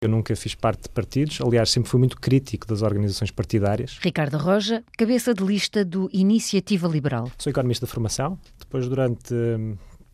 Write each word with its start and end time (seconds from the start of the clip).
Eu 0.00 0.08
nunca 0.08 0.36
fiz 0.36 0.54
parte 0.54 0.84
de 0.84 0.90
partidos, 0.90 1.40
aliás, 1.40 1.70
sempre 1.70 1.90
fui 1.90 1.98
muito 1.98 2.20
crítico 2.20 2.68
das 2.68 2.82
organizações 2.82 3.32
partidárias. 3.32 3.98
Ricardo 4.00 4.38
Roja, 4.38 4.84
cabeça 4.96 5.34
de 5.34 5.42
lista 5.42 5.84
do 5.84 6.08
Iniciativa 6.12 6.86
Liberal. 6.86 7.28
Sou 7.36 7.50
economista 7.50 7.84
de 7.84 7.90
formação, 7.90 8.38
depois 8.60 8.88
durante 8.88 9.34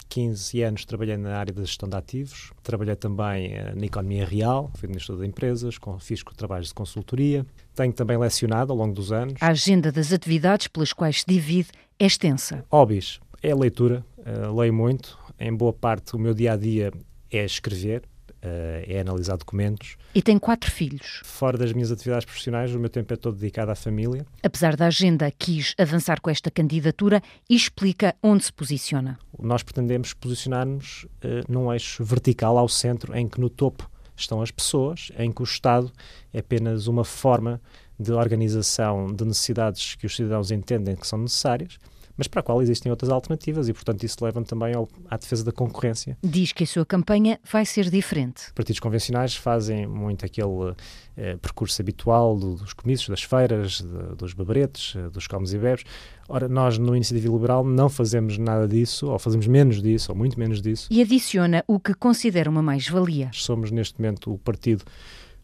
15 0.09 0.59
hum, 0.59 0.67
anos 0.69 0.87
trabalhei 0.87 1.19
na 1.19 1.37
área 1.37 1.53
da 1.53 1.61
gestão 1.61 1.87
de 1.87 1.97
ativos, 1.97 2.51
trabalhei 2.62 2.97
também 2.97 3.53
eh, 3.53 3.75
na 3.77 3.85
economia 3.85 4.25
real, 4.25 4.71
fui 4.75 4.87
administrador 4.87 5.23
de 5.23 5.29
empresas, 5.29 5.77
fiz 6.01 6.25
trabalhos 6.35 6.69
de 6.69 6.75
consultoria, 6.75 7.45
tenho 7.75 7.93
também 7.93 8.16
lecionado 8.16 8.73
ao 8.73 8.79
longo 8.79 8.95
dos 8.95 9.12
anos. 9.12 9.35
A 9.39 9.48
agenda 9.48 9.93
das 9.93 10.14
atividades 10.14 10.66
pelas 10.66 10.95
quais 10.95 11.21
se 11.21 11.27
divide 11.29 11.69
é 11.98 12.07
extensa. 12.07 12.64
Hobbies. 12.73 13.21
É 13.43 13.51
a 13.51 13.55
leitura, 13.55 14.03
uh, 14.16 14.59
leio 14.59 14.73
muito, 14.73 15.19
em 15.39 15.55
boa 15.55 15.75
parte 15.75 16.16
o 16.16 16.19
meu 16.19 16.32
dia 16.32 16.55
a 16.55 16.57
dia 16.57 16.91
é 17.30 17.45
escrever, 17.45 18.03
uh, 18.45 18.85
é 18.87 19.01
analisar 19.01 19.37
documentos. 19.37 19.97
E 20.15 20.23
tem 20.23 20.39
quatro 20.39 20.71
filhos. 20.71 21.21
Fora 21.25 21.57
das 21.57 21.73
minhas 21.73 21.91
atividades 21.91 22.25
profissionais, 22.25 22.75
o 22.75 22.79
meu 22.79 22.91
tempo 22.91 23.12
é 23.12 23.16
todo 23.16 23.37
dedicado 23.37 23.71
à 23.71 23.75
família. 23.75 24.27
Apesar 24.43 24.77
da 24.77 24.87
agenda, 24.87 25.30
quis 25.30 25.75
avançar 25.79 26.21
com 26.21 26.30
esta 26.30 26.51
candidatura 26.51 27.23
e 27.49 27.57
explica 27.57 28.15
onde 28.23 28.45
se 28.45 28.52
posiciona. 28.52 29.19
Nós 29.38 29.62
pretendemos 29.62 30.12
posicionar-nos 30.12 31.05
uh, 31.05 31.51
num 31.51 31.73
eixo 31.73 32.05
vertical 32.05 32.59
ao 32.59 32.69
centro, 32.69 33.16
em 33.16 33.29
que 33.29 33.41
no 33.41 33.49
topo 33.49 33.91
estão 34.16 34.41
as 34.41 34.51
pessoas, 34.51 35.11
em 35.19 35.33
que 35.33 35.43
o 35.43 35.45
Estado 35.45 35.91
é 36.33 36.38
apenas 36.38 36.87
uma 36.87 37.05
forma 37.05 37.61
de 37.99 38.13
organização 38.13 39.13
de 39.13 39.24
necessidades 39.24 39.95
que 39.95 40.07
os 40.07 40.15
cidadãos 40.15 40.51
entendem 40.51 40.95
que 40.95 41.07
são 41.07 41.19
necessárias 41.19 41.79
mas 42.16 42.28
para 42.28 42.41
a 42.41 42.42
qual 42.42 42.62
existem 42.62 42.91
outras 42.91 43.10
alternativas 43.10 43.68
e, 43.68 43.73
portanto, 43.73 44.02
isso 44.04 44.24
leva 44.24 44.42
também 44.42 44.74
ao, 44.74 44.88
à 45.10 45.16
defesa 45.16 45.45
da 45.45 45.52
concorrência. 45.52 46.16
Diz 46.23 46.52
que 46.52 46.64
a 46.64 46.66
sua 46.66 46.87
campanha 46.87 47.40
vai 47.50 47.64
ser 47.64 47.90
diferente. 47.90 48.52
Partidos 48.54 48.80
convencionais 48.80 49.34
fazem 49.34 49.87
muito 49.87 50.24
aquele 50.24 50.74
eh, 51.16 51.37
percurso 51.37 51.80
habitual 51.80 52.37
do, 52.37 52.56
dos 52.56 52.73
comícios, 52.73 53.09
das 53.09 53.23
feiras, 53.23 53.80
de, 53.80 54.16
dos 54.16 54.32
babaretes, 54.32 54.95
eh, 54.96 55.09
dos 55.10 55.26
comes 55.26 55.52
e 55.52 55.59
bebes. 55.59 55.84
Ora, 56.29 56.48
nós 56.48 56.79
no 56.79 56.95
Iniciativa 56.95 57.32
Liberal 57.32 57.65
não 57.65 57.88
fazemos 57.88 58.38
nada 58.38 58.66
disso, 58.66 59.09
ou 59.09 59.18
fazemos 59.18 59.46
menos 59.46 59.82
disso, 59.82 60.12
ou 60.12 60.16
muito 60.16 60.38
menos 60.38 60.62
disso. 60.62 60.88
E 60.90 61.02
adiciona 61.02 61.65
o 61.66 61.78
que 61.78 61.95
considera 61.95 62.49
uma 62.49 62.62
mais-valia. 62.62 63.30
Somos, 63.32 63.71
neste 63.71 64.00
momento, 64.00 64.32
o 64.32 64.38
partido 64.38 64.84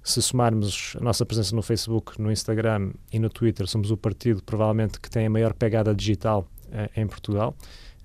se 0.03 0.23
somarmos 0.23 0.97
a 0.99 1.05
nossa 1.05 1.27
presença 1.27 1.55
no 1.55 1.63
Facebook, 1.63 2.21
no 2.21 2.33
Instagram 2.33 2.93
e 3.13 3.19
no 3.19 3.29
Twitter, 3.29 3.67
somos 3.67 3.91
o 3.91 3.97
partido 3.97 4.43
provavelmente 4.43 4.99
que 4.99 5.11
tem 5.11 5.27
a 5.27 5.31
maior 5.31 5.53
pegada 5.53 5.95
digital 5.95 6.49
em 6.97 7.07
Portugal, 7.07 7.57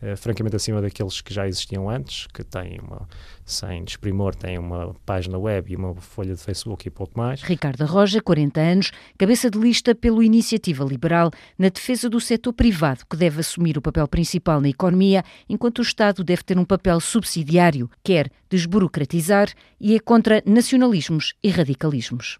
uh, 0.01 0.17
francamente 0.17 0.55
acima 0.55 0.81
daqueles 0.81 1.21
que 1.21 1.33
já 1.33 1.47
existiam 1.47 1.89
antes, 1.89 2.27
que 2.27 2.43
têm 2.43 2.79
uma, 2.79 3.07
sem 3.45 3.83
desprimor, 3.83 4.35
têm 4.35 4.57
uma 4.57 4.95
página 5.05 5.37
web 5.37 5.71
e 5.71 5.75
uma 5.75 5.93
folha 5.95 6.35
de 6.35 6.41
Facebook 6.41 6.87
e 6.87 6.91
pouco 6.91 7.17
mais. 7.17 7.41
Ricardo 7.41 7.85
Roja, 7.85 8.21
40 8.21 8.59
anos, 8.59 8.91
cabeça 9.17 9.49
de 9.49 9.57
lista 9.57 9.93
pelo 9.93 10.23
Iniciativa 10.23 10.83
Liberal 10.83 11.31
na 11.57 11.69
defesa 11.69 12.09
do 12.09 12.19
setor 12.19 12.53
privado, 12.53 13.05
que 13.09 13.17
deve 13.17 13.39
assumir 13.39 13.77
o 13.77 13.81
papel 13.81 14.07
principal 14.07 14.61
na 14.61 14.69
economia, 14.69 15.23
enquanto 15.47 15.79
o 15.79 15.83
Estado 15.83 16.23
deve 16.23 16.43
ter 16.43 16.57
um 16.57 16.65
papel 16.65 16.99
subsidiário, 16.99 17.89
quer 18.03 18.31
desburocratizar 18.49 19.49
e 19.79 19.95
é 19.95 19.99
contra 19.99 20.41
nacionalismos 20.45 21.33
e 21.43 21.49
radicalismos. 21.49 22.39